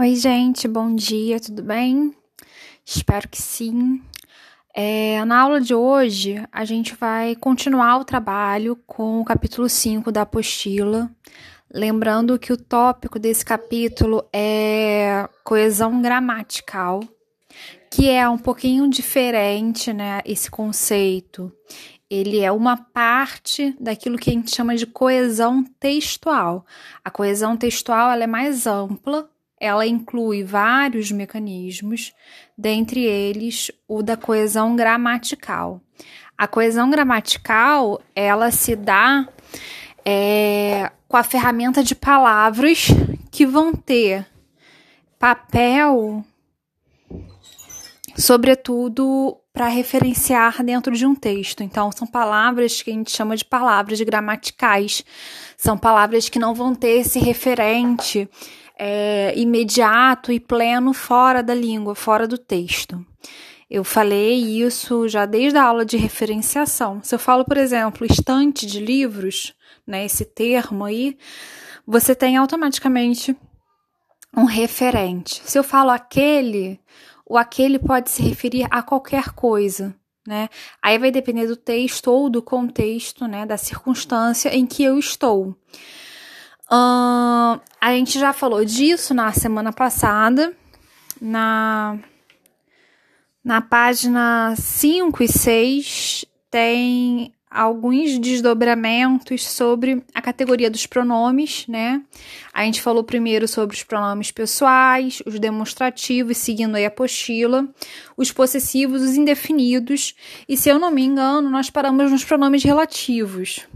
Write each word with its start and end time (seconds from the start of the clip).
Oi, 0.00 0.14
gente, 0.14 0.68
bom 0.68 0.94
dia, 0.94 1.40
tudo 1.40 1.60
bem? 1.60 2.14
Espero 2.86 3.28
que 3.28 3.42
sim. 3.42 4.00
É, 4.72 5.24
na 5.24 5.40
aula 5.40 5.60
de 5.60 5.74
hoje, 5.74 6.40
a 6.52 6.64
gente 6.64 6.94
vai 6.94 7.34
continuar 7.34 7.98
o 7.98 8.04
trabalho 8.04 8.76
com 8.86 9.20
o 9.20 9.24
capítulo 9.24 9.68
5 9.68 10.12
da 10.12 10.22
apostila. 10.22 11.10
Lembrando 11.68 12.38
que 12.38 12.52
o 12.52 12.56
tópico 12.56 13.18
desse 13.18 13.44
capítulo 13.44 14.24
é 14.32 15.28
coesão 15.42 16.00
gramatical, 16.00 17.00
que 17.90 18.08
é 18.08 18.28
um 18.28 18.38
pouquinho 18.38 18.88
diferente, 18.88 19.92
né? 19.92 20.22
Esse 20.24 20.48
conceito. 20.48 21.52
Ele 22.08 22.38
é 22.38 22.52
uma 22.52 22.76
parte 22.76 23.74
daquilo 23.80 24.16
que 24.16 24.30
a 24.30 24.32
gente 24.32 24.54
chama 24.54 24.76
de 24.76 24.86
coesão 24.86 25.64
textual. 25.80 26.64
A 27.04 27.10
coesão 27.10 27.56
textual 27.56 28.12
ela 28.12 28.22
é 28.22 28.28
mais 28.28 28.64
ampla, 28.64 29.28
ela 29.60 29.86
inclui 29.86 30.44
vários 30.44 31.10
mecanismos, 31.10 32.12
dentre 32.56 33.04
eles 33.04 33.70
o 33.86 34.02
da 34.02 34.16
coesão 34.16 34.76
gramatical. 34.76 35.80
A 36.36 36.46
coesão 36.46 36.88
gramatical 36.88 38.00
ela 38.14 38.50
se 38.50 38.76
dá 38.76 39.28
é, 40.04 40.90
com 41.08 41.16
a 41.16 41.22
ferramenta 41.22 41.82
de 41.82 41.94
palavras 41.94 42.88
que 43.30 43.44
vão 43.44 43.72
ter 43.72 44.26
papel, 45.18 46.24
sobretudo 48.16 49.36
para 49.52 49.66
referenciar 49.66 50.62
dentro 50.62 50.94
de 50.94 51.04
um 51.04 51.16
texto. 51.16 51.64
Então, 51.64 51.90
são 51.90 52.06
palavras 52.06 52.80
que 52.80 52.90
a 52.90 52.94
gente 52.94 53.10
chama 53.10 53.36
de 53.36 53.44
palavras 53.44 54.00
gramaticais. 54.00 55.04
São 55.56 55.76
palavras 55.76 56.28
que 56.28 56.38
não 56.38 56.54
vão 56.54 56.76
ter 56.76 57.00
esse 57.00 57.18
referente 57.18 58.28
é, 58.78 59.32
imediato 59.36 60.30
e 60.30 60.38
pleno 60.38 60.92
fora 60.92 61.42
da 61.42 61.54
língua, 61.54 61.94
fora 61.94 62.28
do 62.28 62.38
texto. 62.38 63.04
Eu 63.68 63.84
falei 63.84 64.62
isso 64.62 65.08
já 65.08 65.26
desde 65.26 65.58
a 65.58 65.64
aula 65.64 65.84
de 65.84 65.96
referenciação. 65.96 67.00
Se 67.02 67.14
eu 67.14 67.18
falo, 67.18 67.44
por 67.44 67.58
exemplo, 67.58 68.06
estante 68.06 68.64
de 68.64 68.80
livros, 68.80 69.54
né, 69.86 70.06
esse 70.06 70.24
termo 70.24 70.84
aí, 70.84 71.18
você 71.86 72.14
tem 72.14 72.36
automaticamente 72.36 73.36
um 74.34 74.44
referente. 74.44 75.42
Se 75.44 75.58
eu 75.58 75.64
falo 75.64 75.90
aquele, 75.90 76.80
o 77.26 77.36
aquele 77.36 77.78
pode 77.78 78.10
se 78.10 78.22
referir 78.22 78.66
a 78.70 78.82
qualquer 78.82 79.30
coisa, 79.32 79.94
né? 80.26 80.48
Aí 80.82 80.98
vai 80.98 81.10
depender 81.10 81.46
do 81.46 81.56
texto 81.56 82.08
ou 82.08 82.28
do 82.30 82.42
contexto, 82.42 83.26
né, 83.26 83.44
da 83.44 83.56
circunstância 83.56 84.54
em 84.54 84.66
que 84.66 84.82
eu 84.82 84.98
estou. 84.98 85.56
Uh, 86.70 87.60
a 87.80 87.92
gente 87.92 88.18
já 88.18 88.32
falou 88.32 88.62
disso 88.64 89.14
na 89.14 89.32
semana 89.32 89.72
passada, 89.72 90.52
na, 91.20 91.98
na 93.42 93.62
página 93.62 94.54
5 94.54 95.22
e 95.22 95.28
6 95.28 96.24
tem 96.50 97.32
alguns 97.50 98.18
desdobramentos 98.18 99.48
sobre 99.48 100.02
a 100.14 100.20
categoria 100.20 100.70
dos 100.70 100.84
pronomes, 100.84 101.66
né? 101.66 102.02
A 102.52 102.64
gente 102.64 102.82
falou 102.82 103.02
primeiro 103.02 103.48
sobre 103.48 103.74
os 103.74 103.82
pronomes 103.82 104.30
pessoais, 104.30 105.22
os 105.24 105.40
demonstrativos, 105.40 106.36
seguindo 106.36 106.74
aí 106.74 106.84
a 106.84 106.88
apostila, 106.88 107.66
os 108.16 108.30
possessivos, 108.30 109.00
os 109.00 109.16
indefinidos, 109.16 110.14
e 110.46 110.56
se 110.56 110.68
eu 110.68 110.78
não 110.78 110.90
me 110.90 111.02
engano, 111.02 111.48
nós 111.48 111.70
paramos 111.70 112.10
nos 112.10 112.24
pronomes 112.24 112.62
relativos. 112.62 113.66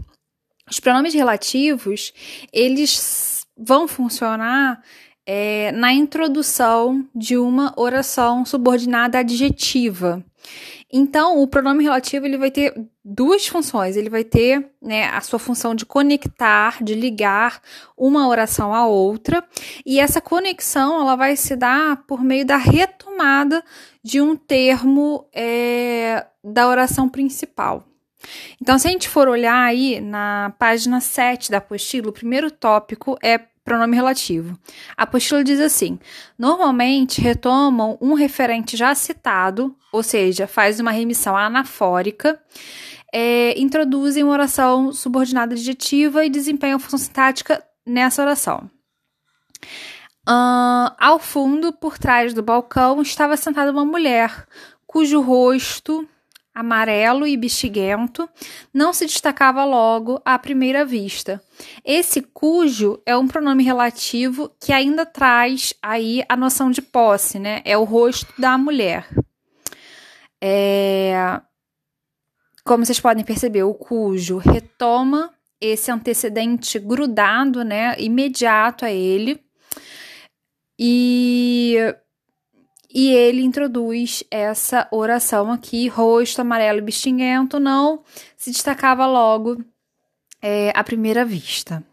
Os 0.73 0.79
pronomes 0.79 1.13
relativos, 1.13 2.11
eles 2.51 3.45
vão 3.55 3.87
funcionar 3.87 4.81
é, 5.23 5.71
na 5.71 5.93
introdução 5.93 7.07
de 7.13 7.37
uma 7.37 7.71
oração 7.77 8.43
subordinada 8.43 9.19
adjetiva. 9.19 10.25
Então, 10.91 11.39
o 11.39 11.47
pronome 11.47 11.83
relativo 11.83 12.25
ele 12.25 12.39
vai 12.39 12.49
ter 12.49 12.73
duas 13.05 13.45
funções. 13.45 13.95
Ele 13.95 14.09
vai 14.09 14.23
ter 14.23 14.67
né, 14.81 15.05
a 15.09 15.21
sua 15.21 15.37
função 15.37 15.75
de 15.75 15.85
conectar, 15.85 16.83
de 16.83 16.95
ligar 16.95 17.61
uma 17.95 18.27
oração 18.27 18.73
à 18.73 18.87
outra, 18.87 19.47
e 19.85 19.99
essa 19.99 20.19
conexão 20.19 20.99
ela 20.99 21.15
vai 21.15 21.35
se 21.35 21.55
dar 21.55 21.97
por 22.07 22.23
meio 22.23 22.47
da 22.47 22.57
retomada 22.57 23.63
de 24.03 24.19
um 24.19 24.35
termo 24.35 25.29
é, 25.35 26.25
da 26.43 26.67
oração 26.67 27.07
principal. 27.07 27.92
Então, 28.61 28.77
se 28.77 28.87
a 28.87 28.91
gente 28.91 29.09
for 29.09 29.27
olhar 29.27 29.63
aí 29.63 29.99
na 29.99 30.53
página 30.57 30.99
7 30.99 31.51
da 31.51 31.57
apostila, 31.57 32.09
o 32.09 32.13
primeiro 32.13 32.49
tópico 32.49 33.17
é 33.21 33.39
pronome 33.63 33.95
relativo. 33.95 34.57
A 34.97 35.03
apostila 35.03 35.43
diz 35.43 35.59
assim: 35.59 35.99
normalmente 36.37 37.21
retomam 37.21 37.97
um 38.01 38.13
referente 38.13 38.75
já 38.75 38.93
citado, 38.93 39.75
ou 39.91 40.03
seja, 40.03 40.47
faz 40.47 40.79
uma 40.79 40.91
remissão 40.91 41.35
anafórica, 41.35 42.39
é, 43.13 43.59
introduzem 43.59 44.23
uma 44.23 44.33
oração 44.33 44.91
subordinada 44.91 45.53
adjetiva 45.53 46.25
e 46.25 46.29
desempenham 46.29 46.79
função 46.79 46.99
sintática 46.99 47.63
nessa 47.85 48.21
oração. 48.21 48.69
Uh, 50.27 50.87
ao 50.97 51.19
fundo, 51.19 51.73
por 51.73 51.97
trás 51.97 52.33
do 52.33 52.41
balcão, 52.41 53.01
estava 53.01 53.35
sentada 53.35 53.71
uma 53.71 53.83
mulher 53.83 54.47
cujo 54.87 55.19
rosto 55.21 56.07
amarelo 56.53 57.25
e 57.25 57.35
bexiguento, 57.35 58.29
não 58.73 58.93
se 58.93 59.05
destacava 59.05 59.65
logo 59.65 60.21
à 60.23 60.37
primeira 60.37 60.85
vista. 60.85 61.41
Esse 61.83 62.21
cujo 62.21 63.01
é 63.05 63.15
um 63.17 63.27
pronome 63.27 63.63
relativo 63.63 64.51
que 64.59 64.71
ainda 64.71 65.05
traz 65.05 65.73
aí 65.81 66.23
a 66.29 66.35
noção 66.35 66.69
de 66.69 66.81
posse, 66.81 67.39
né? 67.39 67.61
É 67.65 67.77
o 67.77 67.83
rosto 67.83 68.33
da 68.39 68.57
mulher. 68.57 69.07
É... 70.41 71.41
Como 72.63 72.85
vocês 72.85 72.99
podem 72.99 73.23
perceber, 73.23 73.63
o 73.63 73.73
cujo 73.73 74.37
retoma 74.37 75.33
esse 75.59 75.89
antecedente 75.89 76.77
grudado, 76.77 77.63
né, 77.63 77.95
imediato 77.97 78.85
a 78.85 78.91
ele. 78.91 79.41
E 80.77 81.77
e 82.93 83.09
ele 83.09 83.41
introduz 83.41 84.23
essa 84.29 84.87
oração 84.91 85.51
aqui, 85.51 85.87
rosto 85.87 86.41
amarelo 86.41 86.77
e 86.77 86.81
bistinguento, 86.81 87.59
não 87.59 88.03
se 88.37 88.51
destacava 88.51 89.07
logo 89.07 89.63
é, 90.41 90.71
à 90.75 90.83
primeira 90.83 91.25
vista. 91.25 91.83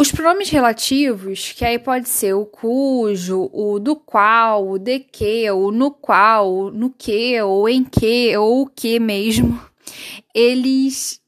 Os 0.00 0.10
pronomes 0.12 0.48
relativos, 0.50 1.52
que 1.52 1.64
aí 1.64 1.78
pode 1.78 2.08
ser 2.08 2.32
o 2.32 2.46
cujo, 2.46 3.48
o 3.52 3.78
do 3.78 3.96
qual, 3.96 4.68
o 4.68 4.78
de 4.78 5.00
que, 5.00 5.50
o 5.50 5.70
no 5.70 5.90
qual, 5.90 6.70
no 6.70 6.90
que, 6.90 7.40
ou 7.42 7.68
em 7.68 7.84
que, 7.84 8.36
ou 8.36 8.62
o 8.62 8.66
que 8.66 8.98
mesmo, 8.98 9.60
eles 10.34 11.20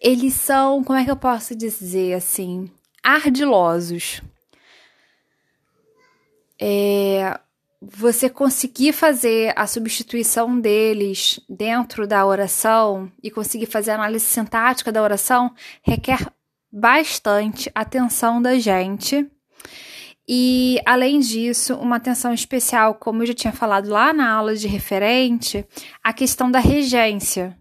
eles 0.00 0.34
são, 0.34 0.84
como 0.84 0.98
é 0.98 1.04
que 1.04 1.10
eu 1.10 1.16
posso 1.16 1.56
dizer 1.56 2.12
assim, 2.12 2.68
ardilosos 3.02 4.20
é, 6.60 7.38
você 7.80 8.30
conseguir 8.30 8.92
fazer 8.92 9.52
a 9.56 9.66
substituição 9.66 10.58
deles 10.58 11.40
dentro 11.48 12.06
da 12.06 12.24
oração 12.24 13.10
e 13.22 13.30
conseguir 13.30 13.66
fazer 13.66 13.92
a 13.92 13.94
análise 13.94 14.24
sintática 14.24 14.90
da 14.90 15.02
oração 15.02 15.54
requer 15.82 16.26
bastante 16.72 17.70
atenção 17.74 18.40
da 18.40 18.58
gente. 18.58 19.30
E, 20.26 20.80
além 20.86 21.20
disso, 21.20 21.74
uma 21.74 21.96
atenção 21.96 22.32
especial, 22.32 22.94
como 22.94 23.22
eu 23.22 23.26
já 23.26 23.34
tinha 23.34 23.52
falado 23.52 23.90
lá 23.90 24.12
na 24.12 24.32
aula 24.32 24.56
de 24.56 24.66
referente, 24.66 25.66
a 26.02 26.12
questão 26.14 26.50
da 26.50 26.58
regência. 26.58 27.56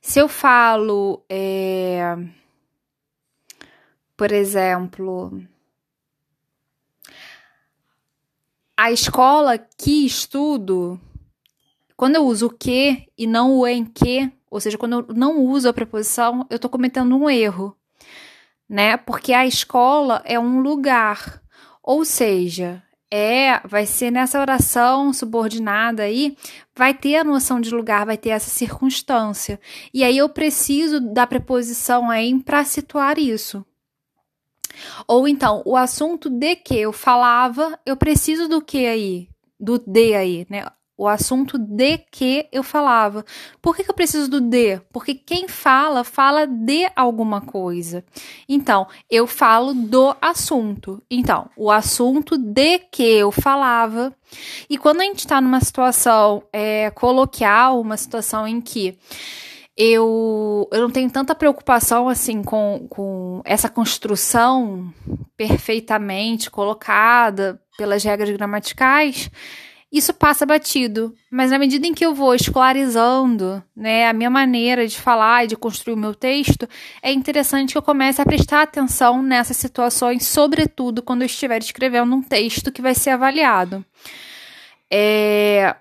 Se 0.00 0.18
eu 0.18 0.26
falo, 0.26 1.22
é, 1.28 2.16
por 4.16 4.32
exemplo, 4.32 5.42
a 8.78 8.92
escola 8.92 9.58
que 9.58 10.06
estudo, 10.06 11.00
quando 11.96 12.14
eu 12.14 12.24
uso 12.24 12.46
o 12.46 12.50
que 12.50 13.08
e 13.18 13.26
não 13.26 13.56
o 13.56 13.66
em 13.66 13.84
que, 13.84 14.30
ou 14.48 14.60
seja, 14.60 14.78
quando 14.78 15.04
eu 15.08 15.14
não 15.16 15.40
uso 15.40 15.68
a 15.68 15.72
preposição, 15.72 16.46
eu 16.48 16.54
estou 16.54 16.70
cometendo 16.70 17.16
um 17.16 17.28
erro, 17.28 17.76
né? 18.68 18.96
Porque 18.96 19.32
a 19.32 19.44
escola 19.44 20.22
é 20.24 20.38
um 20.38 20.60
lugar, 20.60 21.42
ou 21.82 22.04
seja, 22.04 22.80
é, 23.10 23.58
vai 23.66 23.84
ser 23.84 24.12
nessa 24.12 24.40
oração 24.40 25.12
subordinada 25.12 26.04
aí, 26.04 26.36
vai 26.76 26.94
ter 26.94 27.16
a 27.16 27.24
noção 27.24 27.60
de 27.60 27.70
lugar, 27.74 28.06
vai 28.06 28.16
ter 28.16 28.28
essa 28.28 28.48
circunstância. 28.48 29.58
E 29.92 30.04
aí 30.04 30.16
eu 30.16 30.28
preciso 30.28 31.00
da 31.00 31.26
preposição 31.26 32.12
em 32.12 32.38
para 32.38 32.62
situar 32.62 33.18
isso. 33.18 33.66
Ou 35.06 35.28
então, 35.28 35.62
o 35.64 35.76
assunto 35.76 36.28
de 36.30 36.56
que 36.56 36.74
eu 36.76 36.92
falava, 36.92 37.78
eu 37.84 37.96
preciso 37.96 38.48
do 38.48 38.60
que 38.60 38.86
aí? 38.86 39.28
Do 39.58 39.78
de 39.78 40.14
aí, 40.14 40.46
né? 40.48 40.64
o 40.98 41.06
assunto 41.06 41.56
de 41.56 41.96
que 42.10 42.48
eu 42.50 42.64
falava. 42.64 43.24
Por 43.62 43.76
que, 43.76 43.84
que, 43.84 43.90
eu 43.90 43.94
preciso 43.94 44.28
do 44.28 44.40
de? 44.40 44.80
Porque 44.92 45.14
quem 45.14 45.46
fala, 45.46 46.02
fala 46.02 46.44
de 46.44 46.90
alguma 46.96 47.40
coisa. 47.40 48.04
Então, 48.48 48.88
eu 49.08 49.24
falo 49.24 49.72
do 49.72 50.14
assunto. 50.20 51.00
Então, 51.08 51.48
o 51.56 51.70
assunto 51.70 52.36
de 52.36 52.80
que 52.80 53.04
eu 53.04 53.30
falava. 53.30 54.12
E 54.68 54.76
quando 54.76 55.00
a 55.00 55.04
gente 55.04 55.20
está 55.20 55.40
numa 55.40 55.60
situação 55.60 56.42
é, 56.52 56.90
coloquial, 56.90 57.80
uma 57.80 57.96
situação 57.96 58.46
em 58.46 58.60
que 58.60 58.98
eu, 59.78 60.68
eu 60.72 60.80
não 60.82 60.90
tenho 60.90 61.08
tanta 61.08 61.34
preocupação 61.34 62.08
assim 62.08 62.42
com, 62.42 62.86
com 62.90 63.40
essa 63.44 63.68
construção 63.68 64.92
perfeitamente 65.36 66.50
colocada 66.50 67.62
pelas 67.78 68.02
regras 68.02 68.30
gramaticais 68.30 69.30
isso 69.90 70.12
passa 70.12 70.44
batido. 70.44 71.14
Mas 71.30 71.50
na 71.50 71.58
medida 71.58 71.86
em 71.86 71.94
que 71.94 72.04
eu 72.04 72.14
vou 72.14 72.34
escolarizando 72.34 73.62
né, 73.74 74.06
a 74.06 74.12
minha 74.12 74.30
maneira 74.30 74.86
de 74.86 75.00
falar 75.00 75.44
e 75.44 75.48
de 75.48 75.56
construir 75.56 75.94
o 75.94 75.98
meu 75.98 76.14
texto, 76.14 76.68
é 77.02 77.10
interessante 77.10 77.72
que 77.72 77.78
eu 77.78 77.82
comece 77.82 78.20
a 78.20 78.26
prestar 78.26 78.62
atenção 78.62 79.22
nessas 79.22 79.56
situações, 79.56 80.26
sobretudo 80.26 81.02
quando 81.02 81.22
eu 81.22 81.26
estiver 81.26 81.58
escrevendo 81.62 82.14
um 82.14 82.22
texto 82.22 82.70
que 82.70 82.82
vai 82.82 82.94
ser 82.94 83.10
avaliado. 83.10 83.84
É... 84.90 85.74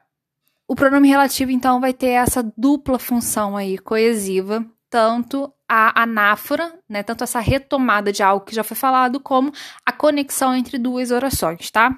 O 0.67 0.75
pronome 0.75 1.07
relativo, 1.07 1.49
então, 1.51 1.79
vai 1.79 1.93
ter 1.93 2.09
essa 2.09 2.43
dupla 2.57 2.99
função 2.99 3.55
aí, 3.55 3.77
coesiva, 3.77 4.65
tanto 4.89 5.51
a 5.67 6.01
anáfora, 6.03 6.73
né, 6.87 7.03
tanto 7.03 7.23
essa 7.23 7.39
retomada 7.39 8.11
de 8.11 8.23
algo 8.23 8.45
que 8.45 8.55
já 8.55 8.63
foi 8.63 8.75
falado, 8.75 9.19
como 9.19 9.51
a 9.85 9.91
conexão 9.91 10.55
entre 10.55 10.77
duas 10.77 11.11
orações, 11.11 11.69
tá? 11.71 11.97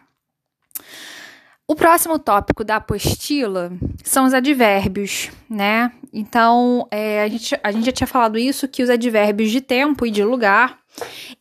O 1.67 1.75
próximo 1.75 2.17
tópico 2.17 2.63
da 2.63 2.77
apostila 2.77 3.71
são 4.03 4.25
os 4.25 4.33
advérbios, 4.33 5.29
né? 5.47 5.91
Então, 6.11 6.87
é, 6.89 7.21
a, 7.21 7.27
gente, 7.27 7.59
a 7.61 7.71
gente 7.71 7.85
já 7.85 7.91
tinha 7.91 8.07
falado 8.07 8.39
isso, 8.39 8.67
que 8.67 8.81
os 8.81 8.89
advérbios 8.89 9.51
de 9.51 9.61
tempo 9.61 10.03
e 10.03 10.09
de 10.09 10.23
lugar, 10.23 10.79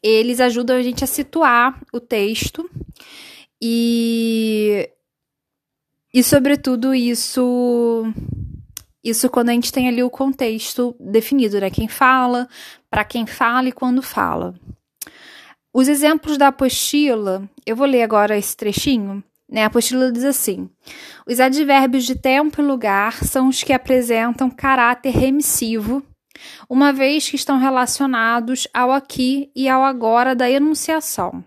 eles 0.02 0.38
ajudam 0.38 0.76
a 0.76 0.82
gente 0.82 1.02
a 1.02 1.06
situar 1.06 1.80
o 1.94 1.98
texto 1.98 2.68
e, 3.60 4.90
e 6.12 6.22
sobretudo, 6.22 6.94
isso, 6.94 8.04
isso 9.02 9.28
quando 9.28 9.50
a 9.50 9.52
gente 9.52 9.72
tem 9.72 9.88
ali 9.88 10.02
o 10.02 10.10
contexto 10.10 10.96
definido, 10.98 11.60
né? 11.60 11.70
Quem 11.70 11.88
fala, 11.88 12.48
para 12.90 13.04
quem 13.04 13.26
fala 13.26 13.68
e 13.68 13.72
quando 13.72 14.02
fala. 14.02 14.54
Os 15.72 15.88
exemplos 15.88 16.38
da 16.38 16.48
apostila, 16.48 17.48
eu 17.66 17.76
vou 17.76 17.86
ler 17.86 18.02
agora 18.02 18.36
esse 18.36 18.56
trechinho 18.56 19.22
né? 19.50 19.62
A 19.62 19.66
apostila 19.66 20.12
diz 20.12 20.24
assim: 20.24 20.68
os 21.26 21.40
advérbios 21.40 22.04
de 22.04 22.14
tempo 22.14 22.60
e 22.60 22.64
lugar 22.64 23.24
são 23.24 23.48
os 23.48 23.62
que 23.62 23.72
apresentam 23.72 24.50
caráter 24.50 25.10
remissivo, 25.10 26.02
uma 26.68 26.92
vez 26.92 27.28
que 27.28 27.36
estão 27.36 27.58
relacionados 27.58 28.68
ao 28.74 28.92
aqui 28.92 29.50
e 29.56 29.68
ao 29.68 29.82
agora 29.82 30.36
da 30.36 30.50
enunciação. 30.50 31.42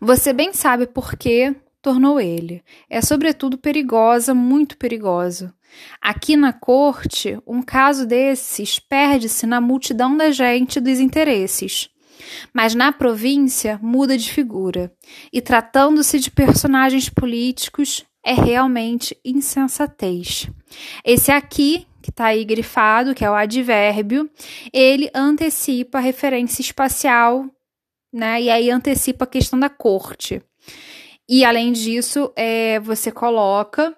Você 0.00 0.32
bem 0.32 0.52
sabe 0.52 0.86
por 0.86 1.16
que 1.16 1.54
tornou 1.82 2.20
ele. 2.20 2.62
É 2.88 3.00
sobretudo 3.00 3.58
perigosa, 3.58 4.34
muito 4.34 4.76
perigosa. 4.76 5.54
Aqui 6.00 6.36
na 6.36 6.52
corte, 6.52 7.38
um 7.46 7.62
caso 7.62 8.06
desses 8.06 8.78
perde-se 8.78 9.46
na 9.46 9.60
multidão 9.60 10.16
da 10.16 10.30
gente 10.30 10.80
dos 10.80 10.98
interesses 10.98 11.90
mas 12.52 12.74
na 12.74 12.92
província 12.92 13.78
muda 13.82 14.16
de 14.16 14.32
figura, 14.32 14.92
e 15.32 15.40
tratando-se 15.40 16.18
de 16.18 16.30
personagens 16.30 17.08
políticos, 17.08 18.04
é 18.24 18.34
realmente 18.34 19.16
insensatez. 19.24 20.48
Esse 21.04 21.32
aqui, 21.32 21.86
que 22.02 22.10
está 22.10 22.26
aí 22.26 22.44
grifado, 22.44 23.14
que 23.14 23.24
é 23.24 23.30
o 23.30 23.34
advérbio, 23.34 24.30
ele 24.72 25.10
antecipa 25.14 25.98
a 25.98 26.02
referência 26.02 26.60
espacial, 26.60 27.46
né? 28.12 28.42
E 28.42 28.50
aí 28.50 28.70
antecipa 28.70 29.24
a 29.24 29.28
questão 29.28 29.58
da 29.58 29.68
corte. 29.68 30.42
E 31.32 31.44
além 31.44 31.70
disso, 31.70 32.32
é, 32.34 32.80
você 32.80 33.12
coloca 33.12 33.96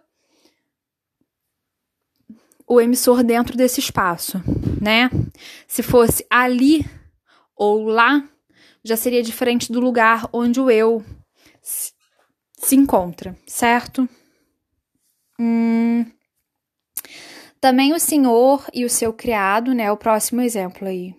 o 2.67 2.79
emissor 2.79 3.25
dentro 3.25 3.57
desse 3.57 3.81
espaço, 3.81 4.39
né? 4.79 5.09
Se 5.67 5.83
fosse 5.83 6.27
ali 6.29 6.85
ou 7.57 7.87
lá 7.87 8.23
já 8.85 8.99
seria 8.99 9.23
diferente 9.23 9.73
do 9.73 9.81
lugar 9.81 10.29
onde 10.31 10.61
o 10.61 10.71
eu 10.71 11.03
se 11.63 12.77
encontra, 12.77 13.35
certo? 13.47 14.07
Hum. 15.41 16.05
Também 17.59 17.95
o 17.95 17.99
senhor 17.99 18.69
e 18.75 18.85
o 18.85 18.91
seu 18.91 19.11
criado, 19.11 19.73
né? 19.73 19.91
O 19.91 19.97
próximo 19.97 20.43
exemplo 20.43 20.87
aí. 20.87 21.15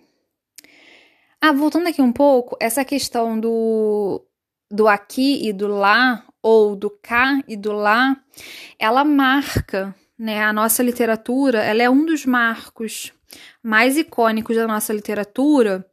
Ah, 1.40 1.50
voltando 1.50 1.88
aqui 1.88 2.00
um 2.00 2.12
pouco, 2.12 2.56
essa 2.60 2.84
questão 2.84 3.40
do, 3.40 4.24
do 4.74 4.88
aqui 4.88 5.48
e 5.48 5.52
do 5.52 5.68
lá, 5.68 6.24
ou 6.42 6.74
do 6.74 6.90
cá 6.90 7.40
e 7.46 7.56
do 7.56 7.72
lá, 7.72 8.16
ela 8.78 9.04
marca, 9.04 9.94
né? 10.18 10.42
A 10.42 10.52
nossa 10.52 10.82
literatura, 10.82 11.62
ela 11.62 11.82
é 11.82 11.88
um 11.88 12.04
dos 12.04 12.26
marcos 12.26 13.12
mais 13.62 13.96
icônicos 13.96 14.56
da 14.56 14.66
nossa 14.66 14.92
literatura, 14.92 15.86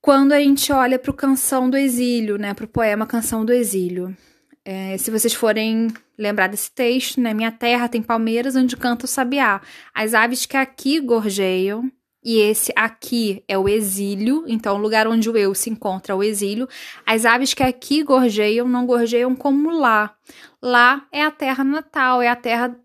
quando 0.00 0.32
a 0.32 0.38
gente 0.38 0.72
olha 0.72 0.98
para 0.98 1.10
o 1.10 1.14
Canção 1.14 1.68
do 1.68 1.76
Exílio, 1.76 2.38
né, 2.38 2.54
para 2.54 2.64
o 2.64 2.68
poema 2.68 3.06
Canção 3.06 3.44
do 3.44 3.52
Exílio. 3.52 4.16
É, 4.64 4.96
se 4.96 5.10
vocês 5.10 5.34
forem 5.34 5.88
lembrar 6.16 6.46
desse 6.46 6.70
texto, 6.70 7.20
né, 7.20 7.34
minha 7.34 7.50
terra 7.50 7.88
tem 7.88 8.02
palmeiras 8.02 8.54
onde 8.54 8.76
canta 8.76 9.06
o 9.06 9.08
sabiá. 9.08 9.60
As 9.94 10.14
aves 10.14 10.46
que 10.46 10.56
aqui 10.56 11.00
gorjeiam, 11.00 11.90
e 12.22 12.40
esse 12.40 12.72
aqui 12.74 13.44
é 13.46 13.56
o 13.56 13.68
exílio, 13.68 14.44
então 14.48 14.76
o 14.76 14.80
lugar 14.80 15.06
onde 15.06 15.30
o 15.30 15.36
eu 15.36 15.54
se 15.54 15.70
encontra 15.70 16.12
é 16.12 16.16
o 16.16 16.22
exílio. 16.22 16.68
As 17.06 17.24
aves 17.24 17.54
que 17.54 17.62
aqui 17.62 18.02
gorjeiam 18.02 18.68
não 18.68 18.86
gorjeiam 18.86 19.34
como 19.36 19.70
lá. 19.70 20.14
Lá 20.60 21.06
é 21.12 21.22
a 21.22 21.30
terra 21.30 21.62
natal, 21.62 22.20
é 22.20 22.28
a 22.28 22.36
terra 22.36 22.76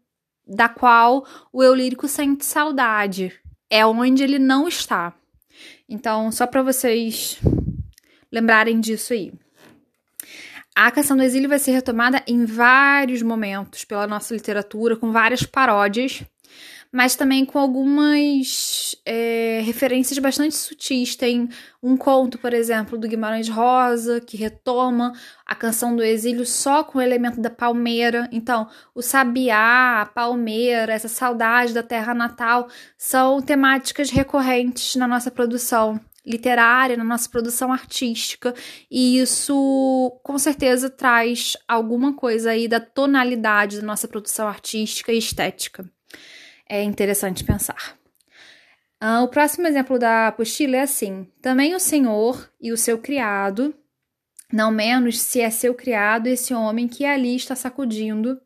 da 0.45 0.69
qual 0.69 1.25
o 1.51 1.63
eu 1.63 1.73
lírico 1.73 2.07
sente 2.07 2.45
saudade. 2.45 3.33
É 3.69 3.83
onde 3.85 4.23
ele 4.23 4.37
não 4.37 4.67
está. 4.67 5.13
Então, 5.89 6.31
só 6.31 6.45
para 6.45 6.61
vocês 6.61 7.39
lembrarem 8.31 8.79
disso 8.79 9.13
aí. 9.13 9.33
A 10.75 10.89
Canção 10.89 11.15
do 11.15 11.23
Exílio 11.23 11.49
vai 11.49 11.59
ser 11.59 11.71
retomada 11.71 12.23
em 12.27 12.45
vários 12.45 13.21
momentos 13.21 13.85
pela 13.85 14.07
nossa 14.07 14.33
literatura, 14.33 14.95
com 14.95 15.11
várias 15.11 15.43
paródias, 15.43 16.23
mas 16.93 17.15
também 17.15 17.43
com 17.43 17.57
algumas 17.57 18.95
é, 19.03 19.61
referências 19.65 20.19
bastante 20.19 20.55
sutis. 20.55 21.15
Tem 21.15 21.49
um 21.81 21.97
conto, 21.97 22.37
por 22.37 22.53
exemplo, 22.53 22.99
do 22.99 23.07
Guimarães 23.07 23.49
Rosa, 23.49 24.21
que 24.21 24.37
retoma 24.37 25.11
a 25.43 25.55
canção 25.55 25.95
do 25.95 26.03
exílio 26.03 26.45
só 26.45 26.83
com 26.83 26.99
o 26.99 27.01
elemento 27.01 27.41
da 27.41 27.49
palmeira. 27.49 28.29
Então, 28.31 28.69
o 28.93 29.01
sabiá, 29.01 30.01
a 30.01 30.05
palmeira, 30.05 30.93
essa 30.93 31.07
saudade 31.07 31.73
da 31.73 31.81
terra 31.81 32.13
natal 32.13 32.69
são 32.95 33.41
temáticas 33.41 34.11
recorrentes 34.11 34.95
na 34.95 35.07
nossa 35.07 35.31
produção 35.31 35.99
literária, 36.23 36.95
na 36.95 37.03
nossa 37.03 37.27
produção 37.27 37.73
artística, 37.73 38.53
e 38.89 39.19
isso 39.19 40.19
com 40.23 40.37
certeza 40.37 40.89
traz 40.89 41.57
alguma 41.67 42.13
coisa 42.13 42.51
aí 42.51 42.65
da 42.67 42.79
tonalidade 42.79 43.81
da 43.81 43.85
nossa 43.85 44.07
produção 44.07 44.47
artística 44.47 45.11
e 45.11 45.17
estética 45.17 45.83
é 46.73 46.81
interessante 46.81 47.43
pensar. 47.43 47.95
Ah, 48.99 49.21
o 49.21 49.27
próximo 49.27 49.67
exemplo 49.67 49.99
da 49.99 50.29
apostila 50.29 50.77
é 50.77 50.81
assim: 50.81 51.27
também 51.39 51.75
o 51.75 51.79
senhor 51.79 52.49
e 52.59 52.71
o 52.71 52.77
seu 52.77 52.97
criado, 52.97 53.75
não 54.51 54.71
menos 54.71 55.19
se 55.19 55.39
é 55.39 55.51
seu 55.51 55.75
criado 55.75 56.25
esse 56.25 56.51
homem 56.51 56.87
que 56.87 57.05
ali 57.05 57.35
está 57.35 57.55
sacudindo 57.55 58.41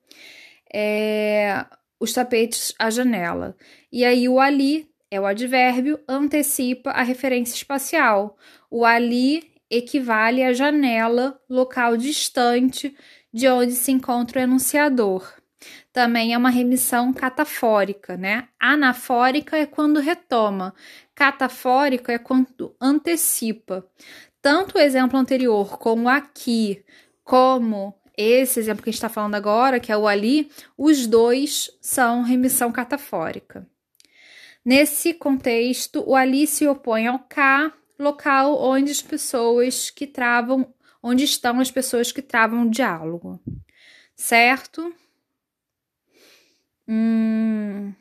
é, 0.74 1.66
os 2.00 2.12
tapetes 2.12 2.76
à 2.78 2.90
janela. 2.90 3.56
E 3.90 4.04
aí 4.04 4.28
o 4.28 4.42
ali 4.42 4.90
é 5.10 5.22
o 5.22 5.26
advérbio, 5.26 5.98
antecipa 6.06 6.92
a 6.92 7.04
referência 7.04 7.56
espacial. 7.56 8.38
O 8.70 8.84
ali 8.84 9.54
equivale 9.70 10.44
à 10.44 10.52
janela, 10.52 11.40
local 11.50 11.96
distante 11.96 12.94
de 13.34 13.48
onde 13.48 13.72
se 13.72 13.92
encontra 13.92 14.42
o 14.42 14.44
enunciador 14.44 15.37
também 15.92 16.34
é 16.34 16.38
uma 16.38 16.50
remissão 16.50 17.12
catafórica, 17.12 18.16
né? 18.16 18.48
Anafórica 18.60 19.58
é 19.58 19.66
quando 19.66 20.00
retoma, 20.00 20.74
catafórica 21.16 22.12
é 22.12 22.18
quando 22.18 22.76
antecipa. 22.80 23.86
Tanto 24.42 24.78
o 24.78 24.82
exemplo 24.82 25.18
anterior 25.18 25.78
como 25.78 26.08
aqui, 26.08 26.84
como 27.24 27.94
esse 28.18 28.60
exemplo 28.60 28.84
que 28.84 28.90
a 28.90 28.92
gente 28.92 28.98
está 28.98 29.10
falando 29.10 29.36
agora, 29.36 29.80
que 29.80 29.92
é 29.92 29.98
o 29.98 30.08
ali, 30.08 30.50
os 30.78 31.06
dois 31.06 31.70
são 31.80 32.24
remissão 32.24 32.72
catafórica. 32.72 33.68
Nesse 34.66 35.14
contexto, 35.14 36.04
o 36.06 36.16
ali 36.16 36.48
se 36.48 36.68
opõe 36.68 37.08
ao 37.08 37.20
cá, 37.20 37.72
local 37.98 38.60
onde 38.62 38.92
as 38.92 39.02
pessoas 39.02 39.90
que 39.90 40.06
travam, 40.06 40.74
onde 41.02 41.24
estão 41.24 41.60
as 41.60 41.72
pessoas 41.72 42.12
que 42.12 42.22
travam 42.22 42.64
o 42.64 42.70
diálogo. 42.70 43.40
Certo? 44.16 44.94
Hum, 46.88 47.94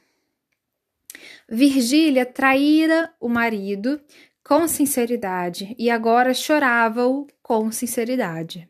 Virgília 1.48 2.26
traíra 2.26 3.12
o 3.20 3.28
marido 3.28 4.00
com 4.44 4.66
sinceridade 4.68 5.74
e 5.78 5.90
agora 5.90 6.34
chorava-o 6.34 7.26
com 7.42 7.70
sinceridade. 7.70 8.68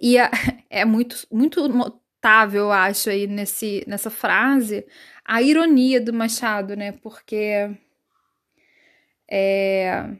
E 0.00 0.18
a, 0.18 0.30
é 0.70 0.84
muito, 0.84 1.16
muito 1.30 1.68
notável, 1.68 2.64
eu 2.64 2.72
acho, 2.72 3.10
aí 3.10 3.26
nesse, 3.26 3.84
nessa 3.86 4.10
frase, 4.10 4.86
a 5.24 5.42
ironia 5.42 6.00
do 6.00 6.12
Machado, 6.12 6.76
né? 6.76 6.92
Porque 6.92 7.70
é, 9.30 10.16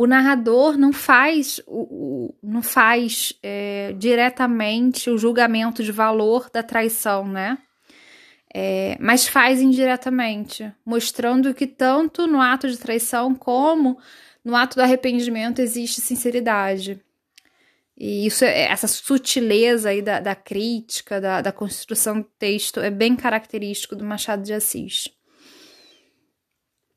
o 0.00 0.06
narrador 0.06 0.78
não 0.78 0.94
faz, 0.94 1.60
o, 1.66 1.82
o 1.82 2.34
não 2.42 2.62
faz 2.62 3.34
é, 3.42 3.92
diretamente 3.98 5.10
o 5.10 5.18
julgamento 5.18 5.84
de 5.84 5.92
valor 5.92 6.48
da 6.50 6.62
traição, 6.62 7.28
né? 7.28 7.58
É, 8.54 8.96
mas 8.98 9.28
faz 9.28 9.60
indiretamente, 9.60 10.72
mostrando 10.86 11.52
que 11.52 11.66
tanto 11.66 12.26
no 12.26 12.40
ato 12.40 12.66
de 12.66 12.78
traição 12.78 13.34
como 13.34 13.98
no 14.42 14.56
ato 14.56 14.76
do 14.76 14.82
arrependimento 14.82 15.58
existe 15.58 16.00
sinceridade. 16.00 16.98
E 17.94 18.24
isso, 18.24 18.42
é, 18.42 18.72
essa 18.72 18.88
sutileza 18.88 19.90
aí 19.90 20.00
da, 20.00 20.18
da 20.18 20.34
crítica, 20.34 21.20
da, 21.20 21.42
da 21.42 21.52
construção 21.52 22.22
do 22.22 22.28
texto, 22.38 22.80
é 22.80 22.88
bem 22.88 23.14
característico 23.14 23.94
do 23.94 24.02
Machado 24.02 24.42
de 24.44 24.54
Assis. 24.54 25.10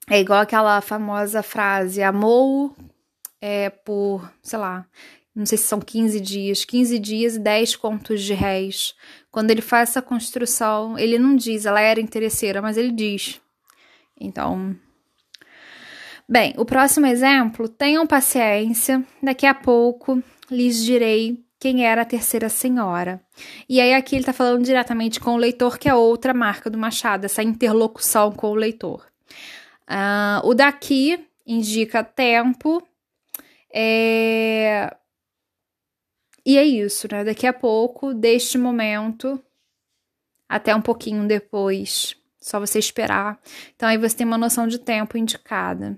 É 0.10 0.22
igual 0.22 0.40
aquela 0.40 0.80
famosa 0.80 1.44
frase: 1.44 2.02
amou 2.02 2.74
é, 3.46 3.70
por, 3.70 4.32
sei 4.42 4.58
lá, 4.58 4.86
não 5.36 5.46
sei 5.46 5.58
se 5.58 5.66
são 5.66 5.82
15 5.82 6.18
dias, 6.22 6.64
15 6.64 6.98
dias 6.98 7.36
e 7.36 7.40
10 7.40 7.76
contos 7.76 8.24
de 8.24 8.34
réis. 8.34 8.96
Quando 9.30 9.52
ele 9.52 9.62
faz 9.62 9.90
essa 9.90 10.02
construção, 10.02 10.98
ele 10.98 11.20
não 11.20 11.36
diz, 11.36 11.66
ela 11.66 11.82
era 11.82 12.00
interesseira, 12.00 12.62
mas 12.62 12.78
ele 12.78 12.94
diz. 12.94 13.42
Então. 14.18 14.74
Bem, 16.30 16.54
o 16.56 16.64
próximo 16.64 17.06
exemplo, 17.06 17.68
tenham 17.68 18.08
paciência, 18.08 19.04
daqui 19.22 19.46
a 19.46 19.54
pouco 19.54 20.24
lhes 20.50 20.82
direi 20.82 21.44
quem 21.60 21.86
era 21.86 22.04
a 22.04 22.06
terceira 22.06 22.48
senhora. 22.48 23.22
E 23.68 23.82
aí 23.82 23.94
aqui 23.94 24.16
ele 24.16 24.22
está 24.22 24.32
falando 24.32 24.64
diretamente 24.64 25.20
com 25.20 25.32
o 25.32 25.38
leitor, 25.38 25.78
que 25.78 25.90
é 25.90 25.94
outra 25.94 26.34
marca 26.34 26.70
do 26.70 26.78
Machado, 26.78 27.26
essa 27.26 27.44
interlocução 27.44 28.32
com 28.32 28.52
o 28.52 28.56
leitor. 28.56 29.06
Uh, 29.86 30.48
o 30.48 30.54
daqui 30.54 31.28
indica 31.46 32.06
tempo, 32.06 32.82
é... 33.74 34.96
E 36.46 36.58
é 36.58 36.64
isso, 36.64 37.08
né? 37.10 37.24
Daqui 37.24 37.48
a 37.48 37.54
pouco, 37.54 38.14
deste 38.14 38.58
momento, 38.58 39.42
até 40.48 40.76
um 40.76 40.82
pouquinho 40.82 41.26
depois. 41.28 42.16
Só 42.40 42.60
você 42.60 42.78
esperar. 42.78 43.40
Então 43.76 43.88
aí 43.88 43.98
você 43.98 44.18
tem 44.18 44.28
uma 44.28 44.38
noção 44.38 44.68
de 44.68 44.78
tempo 44.78 45.18
indicada. 45.18 45.98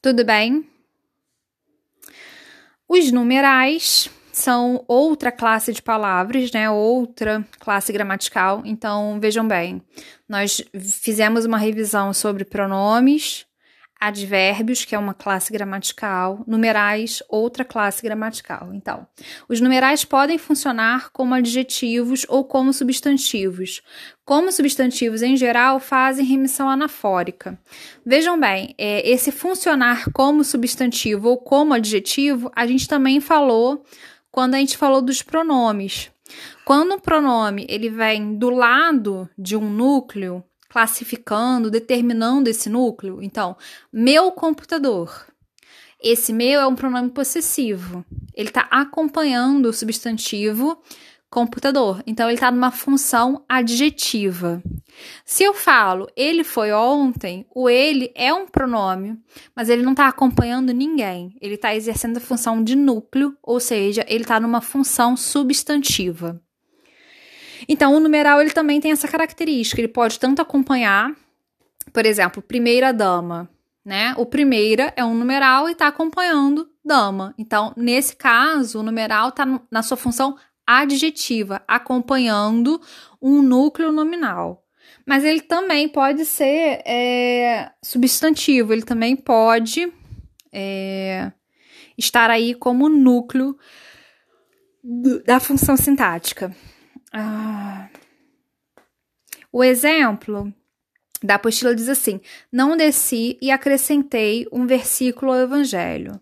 Tudo 0.00 0.24
bem? 0.24 0.68
Os 2.86 3.10
numerais 3.10 4.10
são 4.32 4.84
outra 4.86 5.32
classe 5.32 5.72
de 5.72 5.82
palavras, 5.82 6.52
né? 6.52 6.70
Outra 6.70 7.44
classe 7.58 7.92
gramatical. 7.92 8.62
Então, 8.64 9.18
vejam 9.18 9.46
bem, 9.46 9.82
nós 10.28 10.62
fizemos 11.02 11.44
uma 11.44 11.58
revisão 11.58 12.12
sobre 12.12 12.44
pronomes, 12.44 13.47
advérbios, 14.00 14.84
que 14.84 14.94
é 14.94 14.98
uma 14.98 15.14
classe 15.14 15.52
gramatical, 15.52 16.44
numerais, 16.46 17.22
outra 17.28 17.64
classe 17.64 18.02
gramatical. 18.02 18.70
Então, 18.72 19.06
os 19.48 19.60
numerais 19.60 20.04
podem 20.04 20.38
funcionar 20.38 21.10
como 21.10 21.34
adjetivos 21.34 22.24
ou 22.28 22.44
como 22.44 22.72
substantivos. 22.72 23.82
Como 24.24 24.52
substantivos, 24.52 25.22
em 25.22 25.36
geral, 25.36 25.80
fazem 25.80 26.24
remissão 26.24 26.68
anafórica. 26.68 27.58
Vejam 28.04 28.38
bem, 28.38 28.74
é, 28.78 29.08
esse 29.08 29.32
funcionar 29.32 30.10
como 30.12 30.44
substantivo 30.44 31.30
ou 31.30 31.38
como 31.38 31.74
adjetivo, 31.74 32.50
a 32.54 32.66
gente 32.66 32.86
também 32.86 33.20
falou 33.20 33.84
quando 34.30 34.54
a 34.54 34.58
gente 34.58 34.76
falou 34.76 35.02
dos 35.02 35.22
pronomes. 35.22 36.10
Quando 36.64 36.92
o 36.92 37.00
pronome 37.00 37.66
ele 37.68 37.88
vem 37.88 38.36
do 38.36 38.50
lado 38.50 39.28
de 39.36 39.56
um 39.56 39.70
núcleo, 39.70 40.44
classificando, 40.68 41.70
determinando 41.70 42.50
esse 42.50 42.68
núcleo. 42.68 43.22
Então, 43.22 43.56
meu 43.92 44.30
computador. 44.32 45.26
Esse 46.00 46.32
meu 46.32 46.60
é 46.60 46.66
um 46.66 46.76
pronome 46.76 47.10
possessivo. 47.10 48.04
Ele 48.32 48.48
está 48.48 48.68
acompanhando 48.70 49.66
o 49.66 49.72
substantivo 49.72 50.80
computador. 51.28 52.02
Então, 52.06 52.28
ele 52.28 52.36
está 52.36 52.50
numa 52.50 52.70
função 52.70 53.44
adjetiva. 53.48 54.62
Se 55.24 55.44
eu 55.44 55.54
falo 55.54 56.08
ele 56.16 56.42
foi 56.44 56.72
ontem, 56.72 57.46
o 57.54 57.68
ele 57.68 58.12
é 58.14 58.32
um 58.32 58.46
pronome, 58.46 59.18
mas 59.54 59.68
ele 59.68 59.82
não 59.82 59.92
está 59.92 60.08
acompanhando 60.08 60.72
ninguém. 60.72 61.36
Ele 61.40 61.54
está 61.54 61.74
exercendo 61.74 62.16
a 62.16 62.20
função 62.20 62.62
de 62.62 62.76
núcleo, 62.76 63.36
ou 63.42 63.60
seja, 63.60 64.04
ele 64.08 64.24
está 64.24 64.40
numa 64.40 64.60
função 64.60 65.16
substantiva. 65.16 66.40
Então, 67.68 67.94
o 67.94 68.00
numeral 68.00 68.40
ele 68.40 68.50
também 68.50 68.80
tem 68.80 68.92
essa 68.92 69.08
característica, 69.08 69.80
ele 69.80 69.88
pode 69.88 70.18
tanto 70.18 70.42
acompanhar, 70.42 71.14
por 71.92 72.04
exemplo, 72.04 72.42
primeira 72.42 72.92
dama, 72.92 73.48
né? 73.84 74.14
O 74.18 74.26
primeira 74.26 74.92
é 74.96 75.04
um 75.04 75.14
numeral 75.14 75.68
e 75.68 75.72
está 75.72 75.86
acompanhando 75.86 76.68
dama. 76.84 77.34
Então, 77.38 77.72
nesse 77.76 78.14
caso, 78.14 78.80
o 78.80 78.82
numeral 78.82 79.30
está 79.30 79.46
na 79.70 79.82
sua 79.82 79.96
função 79.96 80.36
adjetiva, 80.66 81.62
acompanhando 81.66 82.80
um 83.20 83.40
núcleo 83.40 83.90
nominal. 83.90 84.62
Mas 85.06 85.24
ele 85.24 85.40
também 85.40 85.88
pode 85.88 86.26
ser 86.26 86.82
é, 86.84 87.70
substantivo, 87.82 88.74
ele 88.74 88.82
também 88.82 89.16
pode 89.16 89.90
é, 90.52 91.32
estar 91.96 92.30
aí 92.30 92.54
como 92.54 92.90
núcleo 92.90 93.56
da 95.24 95.40
função 95.40 95.76
sintática. 95.76 96.54
Ah. 97.12 97.88
O 99.50 99.64
exemplo 99.64 100.52
da 101.22 101.36
apostila 101.36 101.74
diz 101.74 101.88
assim: 101.88 102.20
Não 102.52 102.76
desci 102.76 103.38
e 103.40 103.50
acrescentei 103.50 104.46
um 104.52 104.66
versículo 104.66 105.32
ao 105.32 105.38
Evangelho. 105.38 106.20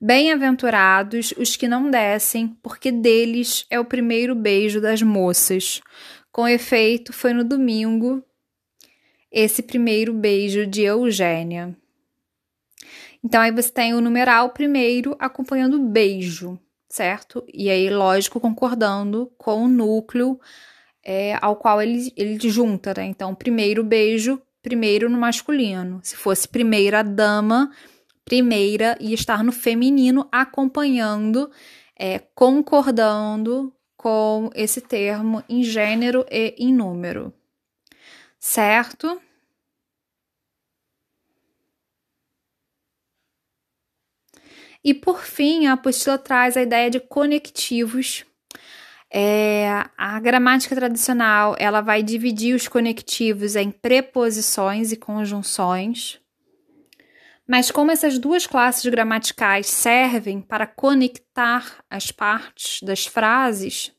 Bem-aventurados 0.00 1.32
os 1.38 1.56
que 1.56 1.66
não 1.66 1.90
descem, 1.90 2.48
porque 2.62 2.92
deles 2.92 3.66
é 3.70 3.80
o 3.80 3.84
primeiro 3.84 4.34
beijo 4.34 4.80
das 4.80 5.00
moças. 5.02 5.80
Com 6.30 6.46
efeito, 6.46 7.12
foi 7.12 7.32
no 7.32 7.42
domingo 7.42 8.22
esse 9.32 9.62
primeiro 9.62 10.12
beijo 10.12 10.66
de 10.66 10.82
Eugênia. 10.82 11.76
Então, 13.24 13.40
aí 13.40 13.50
você 13.50 13.70
tem 13.70 13.94
o 13.94 14.00
numeral 14.00 14.50
primeiro 14.50 15.16
acompanhando 15.18 15.74
o 15.74 15.88
beijo 15.88 16.58
certo? 16.88 17.44
E 17.52 17.70
aí, 17.70 17.90
lógico, 17.90 18.40
concordando 18.40 19.30
com 19.36 19.64
o 19.64 19.68
núcleo 19.68 20.40
é, 21.04 21.38
ao 21.40 21.56
qual 21.56 21.80
ele, 21.80 22.12
ele 22.16 22.48
junta, 22.48 22.92
né? 22.96 23.04
Então, 23.04 23.34
primeiro 23.34 23.84
beijo, 23.84 24.40
primeiro 24.62 25.08
no 25.08 25.18
masculino. 25.18 26.00
Se 26.02 26.16
fosse 26.16 26.48
primeira 26.48 27.02
dama, 27.02 27.70
primeira 28.24 28.96
ia 29.00 29.14
estar 29.14 29.44
no 29.44 29.52
feminino, 29.52 30.28
acompanhando, 30.32 31.50
é, 31.96 32.18
concordando 32.34 33.72
com 33.96 34.50
esse 34.54 34.80
termo 34.80 35.42
em 35.48 35.62
gênero 35.62 36.26
e 36.30 36.54
em 36.58 36.72
número, 36.72 37.32
certo? 38.38 39.20
E 44.84 44.94
por 44.94 45.24
fim, 45.24 45.66
a 45.66 45.72
apostila 45.72 46.18
traz 46.18 46.56
a 46.56 46.62
ideia 46.62 46.90
de 46.90 47.00
conectivos. 47.00 48.24
É, 49.12 49.84
a 49.96 50.18
gramática 50.20 50.74
tradicional 50.74 51.54
ela 51.58 51.80
vai 51.80 52.02
dividir 52.02 52.54
os 52.54 52.68
conectivos 52.68 53.56
em 53.56 53.70
preposições 53.70 54.92
e 54.92 54.96
conjunções. 54.96 56.20
Mas 57.46 57.70
como 57.70 57.92
essas 57.92 58.18
duas 58.18 58.46
classes 58.46 58.84
gramaticais 58.90 59.68
servem 59.68 60.40
para 60.40 60.66
conectar 60.66 61.84
as 61.88 62.10
partes 62.10 62.82
das 62.82 63.06
frases, 63.06 63.92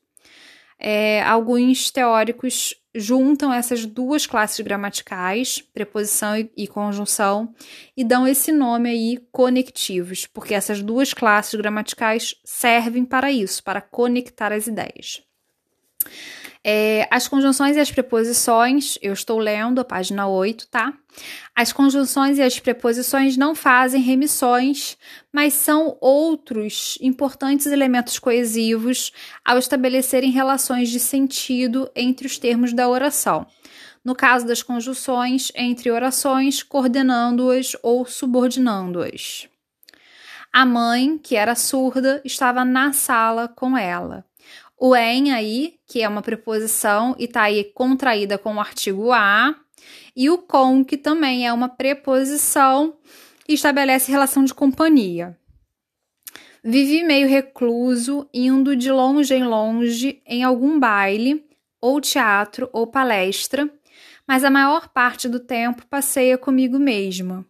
é, 0.78 1.22
alguns 1.22 1.90
teóricos 1.90 2.74
juntam 2.98 3.52
essas 3.52 3.86
duas 3.86 4.26
classes 4.26 4.58
gramaticais, 4.60 5.62
preposição 5.72 6.36
e, 6.56 6.66
conjunção, 6.66 7.54
e 7.96 8.04
dão 8.04 8.26
esse 8.26 8.50
nome 8.50 8.90
aí 8.90 9.18
conectivos, 9.30 10.26
porque 10.26 10.54
essas 10.54 10.82
duas 10.82 11.14
classes 11.14 11.54
gramaticais 11.54 12.34
servem 12.44 13.04
para 13.04 13.30
isso, 13.30 13.62
para 13.62 13.80
conectar 13.80 14.52
as 14.52 14.66
ideias. 14.66 15.22
É, 16.70 17.08
as 17.10 17.26
conjunções 17.26 17.78
e 17.78 17.80
as 17.80 17.90
preposições, 17.90 18.98
eu 19.00 19.14
estou 19.14 19.38
lendo 19.38 19.80
a 19.80 19.84
página 19.86 20.28
8, 20.28 20.68
tá? 20.68 20.92
As 21.56 21.72
conjunções 21.72 22.36
e 22.36 22.42
as 22.42 22.60
preposições 22.60 23.38
não 23.38 23.54
fazem 23.54 24.02
remissões, 24.02 24.98
mas 25.32 25.54
são 25.54 25.96
outros 25.98 26.98
importantes 27.00 27.64
elementos 27.68 28.18
coesivos 28.18 29.12
ao 29.42 29.56
estabelecerem 29.56 30.30
relações 30.30 30.90
de 30.90 31.00
sentido 31.00 31.90
entre 31.96 32.26
os 32.26 32.36
termos 32.36 32.74
da 32.74 32.86
oração. 32.86 33.46
No 34.04 34.14
caso 34.14 34.46
das 34.46 34.62
conjunções, 34.62 35.50
entre 35.54 35.90
orações, 35.90 36.62
coordenando-as 36.62 37.76
ou 37.82 38.04
subordinando-as. 38.04 39.48
A 40.52 40.66
mãe, 40.66 41.16
que 41.16 41.34
era 41.34 41.54
surda, 41.54 42.20
estava 42.26 42.62
na 42.62 42.92
sala 42.92 43.48
com 43.48 43.74
ela. 43.74 44.27
O 44.80 44.94
em 44.94 45.32
aí, 45.32 45.74
que 45.86 46.02
é 46.02 46.08
uma 46.08 46.22
preposição 46.22 47.16
e 47.18 47.24
está 47.24 47.42
aí 47.42 47.64
contraída 47.64 48.38
com 48.38 48.54
o 48.54 48.60
artigo 48.60 49.10
a, 49.12 49.54
e 50.14 50.30
o 50.30 50.38
com, 50.38 50.84
que 50.84 50.96
também 50.96 51.46
é 51.46 51.52
uma 51.52 51.68
preposição 51.68 52.96
e 53.48 53.54
estabelece 53.54 54.12
relação 54.12 54.44
de 54.44 54.54
companhia. 54.54 55.36
Vivi 56.62 57.02
meio 57.02 57.28
recluso, 57.28 58.28
indo 58.32 58.76
de 58.76 58.90
longe 58.90 59.34
em 59.34 59.44
longe 59.44 60.22
em 60.26 60.44
algum 60.44 60.78
baile, 60.78 61.44
ou 61.80 62.00
teatro, 62.00 62.68
ou 62.72 62.86
palestra, 62.86 63.68
mas 64.26 64.44
a 64.44 64.50
maior 64.50 64.88
parte 64.88 65.28
do 65.28 65.40
tempo 65.40 65.86
passeia 65.86 66.36
comigo 66.36 66.78
mesma. 66.78 67.46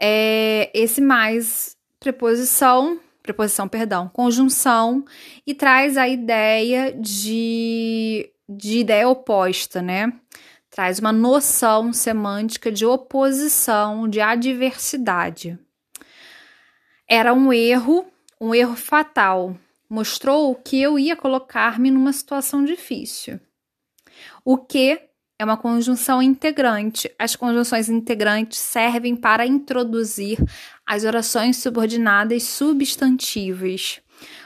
É, 0.00 0.70
esse 0.74 1.00
mais 1.00 1.76
preposição 1.98 2.98
preposição, 3.22 3.68
perdão, 3.68 4.08
conjunção 4.08 5.04
e 5.46 5.54
traz 5.54 5.96
a 5.96 6.08
ideia 6.08 6.92
de, 6.92 8.30
de 8.48 8.78
ideia 8.78 9.08
oposta, 9.08 9.82
né? 9.82 10.12
Traz 10.70 10.98
uma 10.98 11.12
noção 11.12 11.92
semântica 11.92 12.70
de 12.70 12.86
oposição, 12.86 14.08
de 14.08 14.20
adversidade. 14.20 15.58
Era 17.08 17.34
um 17.34 17.52
erro, 17.52 18.06
um 18.40 18.54
erro 18.54 18.76
fatal. 18.76 19.56
Mostrou 19.88 20.54
que 20.54 20.80
eu 20.80 20.96
ia 20.98 21.16
colocar-me 21.16 21.90
numa 21.90 22.12
situação 22.12 22.64
difícil. 22.64 23.40
O 24.44 24.56
que 24.56 25.09
é 25.40 25.44
uma 25.44 25.56
conjunção 25.56 26.20
integrante. 26.20 27.10
As 27.18 27.34
conjunções 27.34 27.88
integrantes 27.88 28.58
servem 28.58 29.16
para 29.16 29.46
introduzir 29.46 30.38
as 30.84 31.02
orações 31.02 31.56
subordinadas 31.56 32.42
substantivas, 32.42 34.02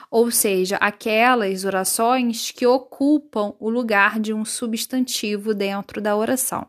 ou 0.09 0.31
seja, 0.31 0.77
aquelas 0.77 1.65
orações 1.65 2.53
que 2.53 2.65
ocupam 2.65 3.57
o 3.59 3.69
lugar 3.69 4.21
de 4.21 4.33
um 4.33 4.45
substantivo 4.45 5.53
dentro 5.53 6.01
da 6.01 6.15
oração. 6.15 6.65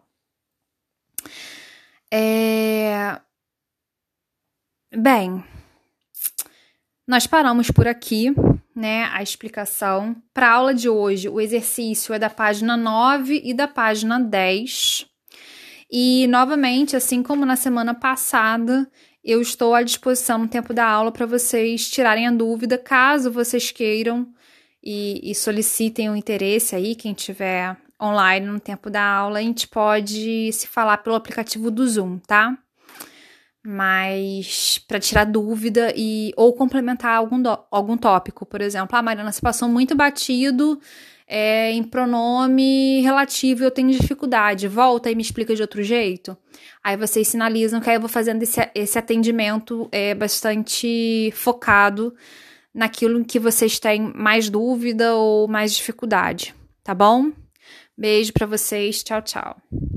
É... 2.12 3.22
Bem, 4.92 5.44
nós 7.08 7.28
paramos 7.28 7.70
por 7.70 7.88
aqui 7.88 8.34
né, 8.76 9.10
a 9.14 9.24
explicação. 9.24 10.16
Para 10.34 10.50
a 10.50 10.54
aula 10.54 10.74
de 10.74 10.90
hoje, 10.90 11.30
o 11.30 11.40
exercício 11.40 12.14
é 12.14 12.20
da 12.20 12.30
página 12.30 12.76
9 12.76 13.42
e 13.44 13.54
da 13.54 13.68
página 13.68 14.20
10. 14.20 15.06
E, 15.90 16.28
novamente, 16.28 16.96
assim 16.96 17.24
como 17.24 17.46
na 17.46 17.56
semana 17.56 17.94
passada, 17.94 18.90
eu 19.24 19.42
estou 19.42 19.74
à 19.74 19.82
disposição 19.82 20.40
no 20.40 20.48
tempo 20.48 20.74
da 20.74 20.86
aula 20.86 21.12
para 21.12 21.26
vocês 21.26 21.90
tirarem 21.90 22.28
a 22.28 22.32
dúvida, 22.32 22.78
caso 22.78 23.32
vocês 23.32 23.72
queiram 23.72 24.28
e, 24.84 25.32
e 25.32 25.34
solicitem 25.34 26.10
o 26.10 26.16
interesse 26.16 26.76
aí, 26.76 26.96
quem 26.96 27.14
tiver 27.14 27.78
online 28.02 28.46
no 28.46 28.60
tempo 28.60 28.90
da 28.90 29.04
aula, 29.04 29.40
a 29.40 29.42
gente 29.42 29.68
pode 29.68 30.52
se 30.52 30.68
falar 30.68 30.98
pelo 30.98 31.16
aplicativo 31.16 31.72
do 31.72 31.88
Zoom, 31.88 32.20
tá? 32.20 32.58
Mas 33.66 34.78
para 34.88 35.00
tirar 35.00 35.26
dúvida 35.26 35.92
e 35.96 36.32
ou 36.38 36.54
complementar 36.54 37.18
algum, 37.18 37.42
do, 37.42 37.58
algum 37.72 37.98
tópico, 37.98 38.46
por 38.46 38.62
exemplo, 38.62 38.96
ah, 38.96 39.02
Mariana, 39.02 39.32
você 39.32 39.42
passou 39.42 39.68
muito 39.68 39.96
batido 39.96 40.80
é, 41.28 41.72
em 41.72 41.84
pronome 41.84 43.02
relativo 43.02 43.64
eu 43.64 43.72
tenho 43.72 43.92
dificuldade, 43.92 44.68
volta 44.68 45.10
e 45.10 45.16
me 45.16 45.22
explica 45.22 45.56
de 45.56 45.62
outro 45.62 45.82
jeito. 45.82 46.38
Aí 46.84 46.96
vocês 46.96 47.28
sinalizam 47.28 47.82
que 47.82 47.90
aí 47.90 47.96
eu 47.96 48.00
vou 48.00 48.10
fazendo 48.10 48.44
esse, 48.44 48.62
esse 48.76 48.98
atendimento 48.98 49.90
é, 49.92 50.14
bastante 50.14 51.32
focado 51.36 52.14
naquilo 52.74 53.20
em 53.20 53.24
que 53.24 53.40
vocês 53.40 53.80
têm 53.80 54.14
mais 54.14 54.50
dúvida 54.50 55.16
ou 55.16 55.48
mais 55.48 55.76
dificuldade, 55.76 56.54
tá 56.84 56.94
bom? 56.94 57.32
Beijo 57.98 58.34
para 58.34 58.46
vocês, 58.46 59.02
tchau, 59.04 59.22
tchau. 59.22 59.58